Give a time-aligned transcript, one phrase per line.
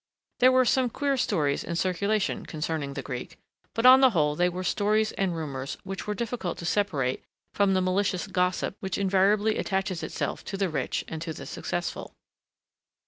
[0.39, 3.37] There were some queer stories in circulation concerning the Greek,
[3.75, 7.75] but on the whole they were stories and rumours which were difficult to separate from
[7.75, 12.15] the malicious gossip which invariably attaches itself to the rich and to the successful.